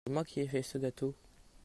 [0.07, 1.13] C'est moi qui ait fait ce gâteau.